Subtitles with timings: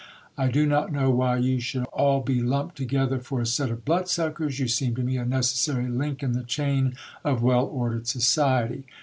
[0.35, 3.85] I do not know why you should all be lumped together for a set of
[3.85, 8.07] blood suckers; you seem to me a necessary link in the chain of well ordered
[8.07, 8.85] society.